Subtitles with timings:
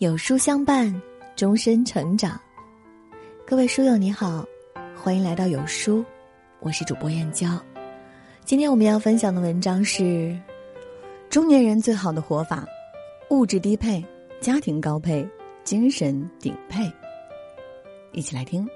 [0.00, 0.90] 有书相伴，
[1.36, 2.40] 终身成长。
[3.46, 4.42] 各位书友你好，
[4.96, 6.02] 欢迎来到有书，
[6.60, 7.62] 我是主播燕娇。
[8.42, 10.34] 今天我们要分享的文章是：
[11.28, 12.66] 中年人最好的活法，
[13.28, 14.02] 物质低配，
[14.40, 15.28] 家庭高配，
[15.64, 16.90] 精神顶配。
[18.12, 18.66] 一起来听。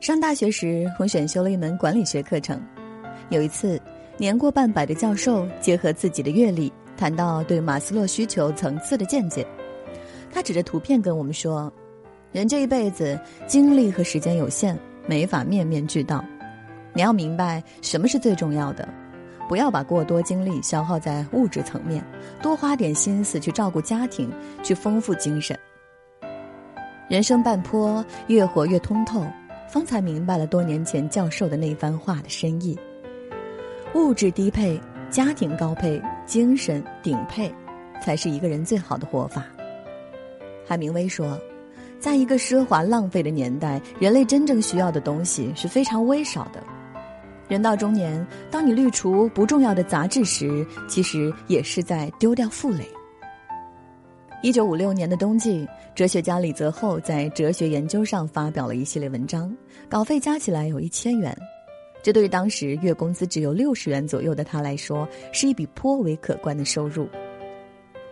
[0.00, 2.62] 上大学时，我选修了一门管理学课程。
[3.30, 3.80] 有一次，
[4.18, 6.70] 年过半百的教授结合自己的阅历。
[7.02, 9.44] 谈到对马斯洛需求层次的见解，
[10.32, 11.68] 他指着图片跟我们说
[12.30, 16.24] ：“人这一辈子精力和时间有限，没法面面俱到。
[16.94, 18.88] 你要明白什么是最重要的，
[19.48, 22.04] 不要把过多精力消耗在物质层面，
[22.40, 24.30] 多花点心思去照顾家庭，
[24.62, 25.58] 去丰富精神。
[27.08, 29.26] 人生半坡，越活越通透，
[29.68, 32.78] 方才明白了多年前教授的那番话的深意。
[33.92, 34.80] 物质低配。”
[35.12, 37.54] 家庭高配，精神顶配，
[38.00, 39.44] 才是一个人最好的活法。
[40.66, 41.38] 海明威说，
[42.00, 46.64] 在一个奢华浪费的年代，人类真正需要的东西是非常微少的。
[47.46, 52.88] 人到中年，当你滤除不重要的杂质时，其实也是在丢掉负累。
[54.42, 59.54] 一九五六年的冬季，哲学家李泽厚在《哲学研究》上发表了一系列文章，
[59.90, 61.36] 稿费加起来有一千元。
[62.02, 67.08] 这对于当时月工资只有六十元左右的他来说，是一笔颇为可观的收入。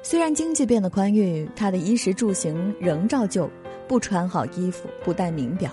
[0.01, 3.51] 虽然经济变得宽裕，他的衣食住行仍照旧，
[3.89, 5.71] 不穿好衣服，不戴名表。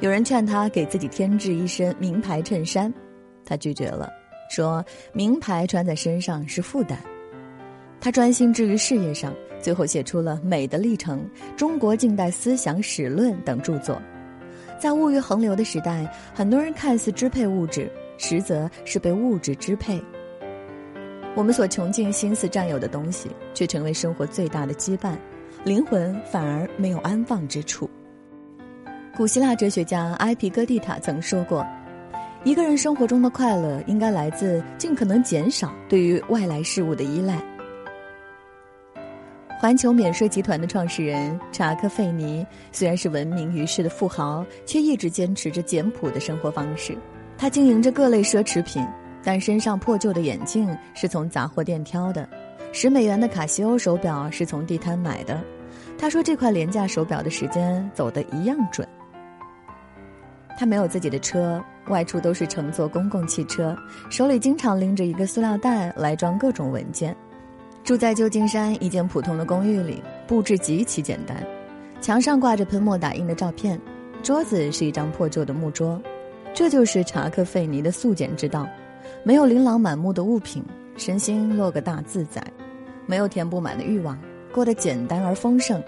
[0.00, 2.92] 有人劝他给自己添置一身名牌衬衫，
[3.44, 4.08] 他拒绝了，
[4.50, 7.02] 说名牌穿在身上是负担。
[7.98, 11.18] 他专心致于事业上，最后写出了《美的历程》
[11.56, 14.00] 《中国近代思想史论》等著作。
[14.78, 20.02] 在物欲横流的时代，很多人看似支配物质，实则是被物质支配。
[21.34, 25.16] 我们所穷尽心思占有的东西，却成为生活最大的羁绊，
[25.64, 27.90] 灵魂反而没有安放之处。
[29.16, 31.66] 古希腊哲学家埃皮戈蒂塔曾说过
[32.44, 37.42] ：“一个人生活中的快乐，应该来自尽可能减少对于外来事物的依赖。”
[39.60, 46.96] 环球免税集团的创始人查克·费尼虽然是闻名于世的富豪，却一直坚持着简朴的生活方式。
[47.36, 48.86] 他经营着各类奢侈品，
[49.20, 52.28] 但身上破旧的眼镜是从杂货店挑的，
[52.72, 55.42] 十美元的卡西欧手表是从地摊买的。
[55.98, 58.86] 他说这块廉价手表的时间走得一样准。
[60.56, 63.76] 他没有自己的车，外出都是乘坐公共汽车，
[64.08, 67.16] 手里经常拎着一个塑料袋来装各种文件。
[67.88, 71.42] 住在旧金山一间普通的公寓里，布置极其简单，
[72.02, 73.80] 墙上挂着喷墨打印的照片，
[74.22, 75.98] 桌子是一张破旧的木桌，
[76.52, 78.68] 这就是查克·费尼的素简之道，
[79.22, 80.62] 没有琳琅满目的物品，
[80.98, 82.44] 身心落个大自在，
[83.06, 84.18] 没有填不满的欲望，
[84.52, 85.82] 过得简单而丰盛。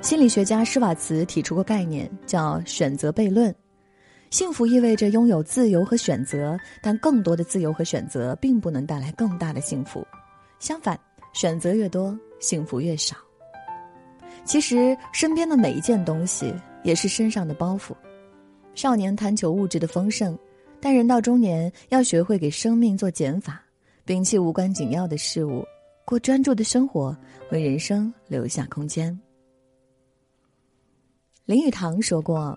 [0.00, 3.54] 心理学家施瓦茨提出过概念，叫选择悖论，
[4.30, 10.04] 幸福意味着拥有自由和选择，但更多的自由和选择并不能带来更大的幸福。
[10.62, 10.96] 相反，
[11.32, 13.16] 选择越多，幸福越少。
[14.44, 17.92] 其实，身边的每一件东西也是身上的包袱。
[18.72, 20.38] 少年贪求物质的丰盛，
[20.80, 23.60] 但人到中年要学会给生命做减法，
[24.06, 25.66] 摒弃无关紧要的事物，
[26.04, 27.16] 过专注的生活，
[27.50, 29.18] 为人生留下空间。
[31.44, 32.56] 林语堂说过：“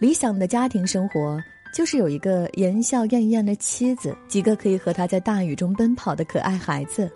[0.00, 1.40] 理想的家庭生活，
[1.72, 7.08] 就是有一个言笑晏晏的妻子，几个可以和他在大雨中奔跑的可爱孩子。”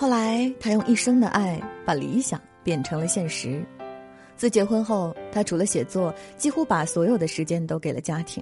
[0.00, 3.66] 后来，他用一生的爱把理想变成了现实。
[4.36, 8.40] 自结婚后，他除了写作，几乎把所有的时间都给了家庭。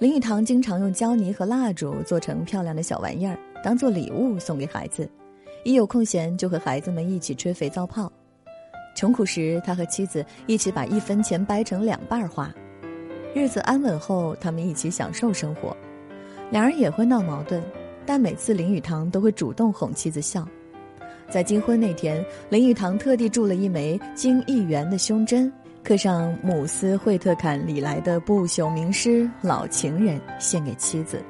[0.00, 5.08] 林语堂经常用胶泥和蜡烛做成漂亮的小玩意儿，当做礼物送给孩子。
[5.62, 8.12] 一有空闲，就和孩子们一起吹肥皂泡。
[8.96, 12.52] 穷苦时，他和妻子一起把一分钱掰成两半花。
[13.32, 15.74] 日子安稳后，他们一起享受生活。
[16.50, 17.62] 两人也会闹矛盾，
[18.04, 20.44] 但每次林语堂都会主动哄妻子笑。
[21.30, 31.22] 在金婚那天，林语堂特地铸了一枚金一元的胸针，刻上姆斯惠特坎里来的不朽名诗《老情人》，献给妻子。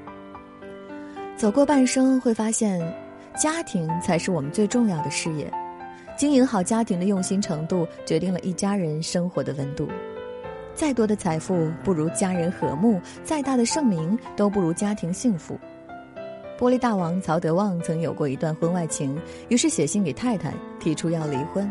[1.36, 2.80] 走过半生，会发现，
[3.36, 5.50] 家庭才是我们最重要的事业。
[6.16, 9.88] 经营好家庭的用心程度，决定了一家人生活的温度。
[10.74, 15.58] 再多的财富不如家人和睦，再大的盛名都不如家庭幸福。
[16.58, 21.68] 玻璃大王曹德旺曾有过一段婚外情，于是写信给太太，提出要离婚。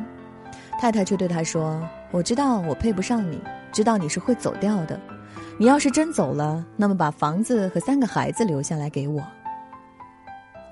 [0.80, 1.81] 太太却对他说
[2.12, 3.39] ：“我知道我配不上你，
[3.71, 5.00] 知道你是会走掉的。
[5.57, 9.24] 你要是真走了，那么把房子和三个孩子留下来给我。”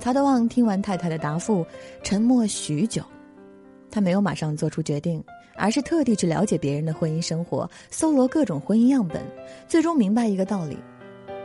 [0.02, 1.66] 曹德旺听完太太的答复，
[2.04, 3.02] 沉默许久。
[3.90, 5.24] 他没有马上做出决定，
[5.56, 9.22] 而是特地去了解别人的婚姻生活，搜罗各种婚姻样本，
[9.68, 10.78] 最终明白一个道理：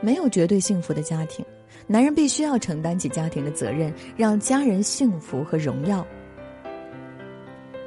[0.00, 1.44] 没有绝对幸福的家庭，
[1.86, 6.06] 男人必须要承担起家庭的责任，让家人幸福和荣耀。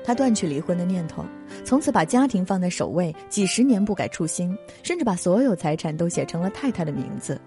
[0.04, 1.24] 他断去离婚的念头，
[1.64, 7.40] 从此把家庭放在首位，几十年不改初心，甚至把所有财产都写成了太太的名字。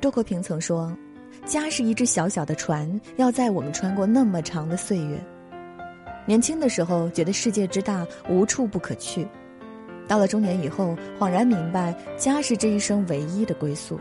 [0.00, 0.96] 周国平曾说。
[1.44, 5.22] 家是一只小小的船，要载我们穿过那么长的岁月。
[6.24, 9.26] 年轻的时候觉得世界之大无处不可去，
[10.08, 14.00] 到了中年以后恍然明白，家是这一生唯一的归宿。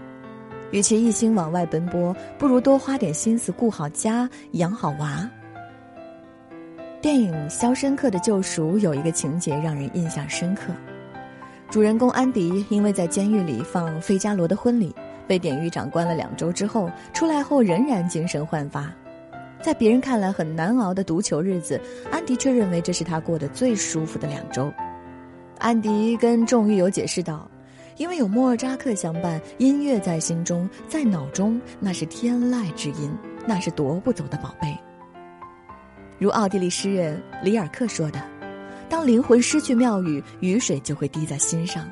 [0.73, 5.29] 与其一心往外奔波，不如多花点心思顾好家，养好娃。
[6.99, 10.73] 电影《肖申克的救赎》有一个情节让人印象深刻：
[11.69, 14.89] 主人公安迪因为在监狱里放《费加罗的婚礼》。
[15.25, 18.91] 被典狱长关了两周之后，出来后仍然精神焕发，
[19.61, 21.79] 在别人看来很难熬的毒囚日子，
[22.11, 24.69] 安迪却认为这是他过得最舒服的两周。
[25.59, 27.49] 安迪跟众狱友解释道
[27.97, 33.15] ：“因为有莫扎克相伴，音乐在心中，在脑中，那是天籁之音，
[33.47, 34.77] 那是夺不走的宝贝。”
[36.19, 38.21] 如奥地利诗人里尔克说的
[38.87, 41.89] ：“当灵魂失去庙宇，雨水就会滴在心上。”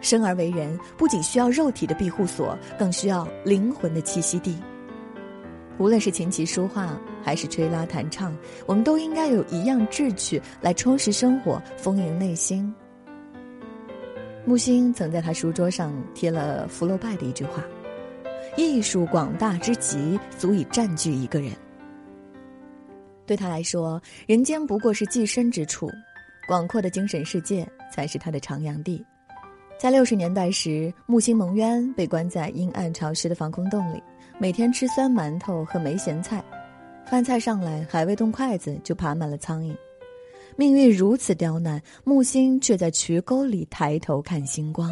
[0.00, 4.56] 生而为人，不仅需要肉体的庇护所，更需要灵魂的栖息地。
[5.76, 8.34] 无论是琴棋书画，还是吹拉弹唱，
[8.64, 12.72] 我们都应该有一样志趣来充实生活，丰盈内心。
[14.48, 17.62] 木心曾在他书桌上贴了福楼拜的一句话
[18.56, 21.52] ：“艺术广大之极，足以占据一个人。”
[23.26, 25.86] 对他来说，人间不过是寄身之处，
[26.46, 29.04] 广阔的精神世界才是他的徜徉地。
[29.78, 34.02] 在六十年代时，木心蒙冤，被关在阴暗潮湿的防空洞里，
[34.38, 36.42] 每天吃酸馒头和梅咸菜，
[37.04, 39.76] 饭菜上来还未动筷子，就爬满了苍蝇。
[40.58, 44.90] 命运如此刁难，木心却在渠沟里抬头看星光。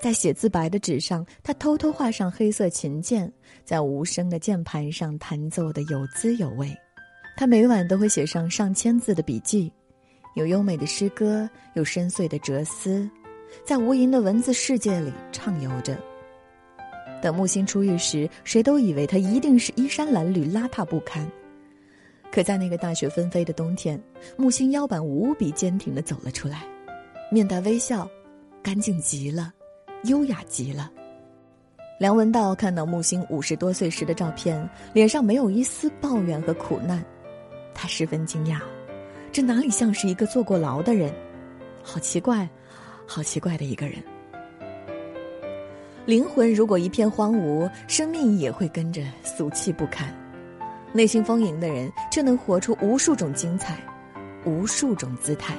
[0.00, 3.32] 在写字白的纸上，他偷偷画上黑色琴键，
[3.64, 6.72] 在无声的键盘上弹奏的有滋有味。
[7.36, 9.72] 他每晚都会写上上千字的笔记，
[10.36, 13.10] 有优美的诗歌，有深邃的哲思。
[13.64, 15.98] 在无垠的文字世界里畅游着。
[17.20, 21.28] 等木星出狱时，谁都以为他一定是衣衫褴褛、邋遢不堪。
[22.30, 24.00] 可在那个大雪纷飞的冬天，
[24.36, 26.64] 木星腰板无比坚挺的走了出来，
[27.30, 28.08] 面带微笑，
[28.62, 29.52] 干净极了，
[30.04, 30.90] 优雅极了。
[31.98, 37.02] 梁文道看到木星五十多岁时的照片，脸上没有一丝抱怨和苦难，
[37.74, 38.60] 他十分惊讶，
[39.32, 41.12] 这哪里像是一个坐过牢的人？
[41.82, 42.48] 好奇怪。
[43.08, 44.02] 好奇怪的一个人，
[46.06, 50.12] 灵魂如果一片荒芜，生命也会跟着俗气不堪。
[50.96, 53.76] 内心丰盈的人，却能活出无数种精彩，
[54.46, 55.54] 无数种姿态。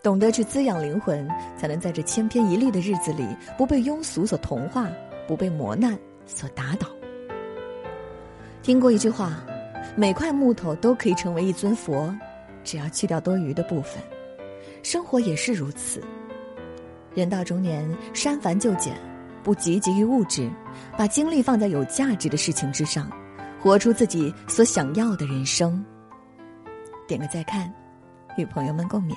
[0.00, 1.28] 懂得去滋养灵魂，
[1.58, 3.26] 才能在这千篇一律的日子里，
[3.58, 4.88] 不被庸俗所同化，
[5.26, 6.86] 不被磨难所打倒。
[8.62, 9.44] 听过一句话：
[9.96, 12.14] 每块木头都可以成为一尊佛，
[12.62, 14.00] 只要去掉多余的部分。
[14.84, 16.00] 生活也是如此，
[17.12, 18.94] 人到中年，删繁就简，
[19.42, 20.48] 不汲汲于物质，
[20.96, 23.10] 把精力放在有价值的事情之上，
[23.64, 25.82] 活出自己所想要的人生。
[27.08, 27.72] 点个再看，
[28.36, 29.16] 与朋友们共勉。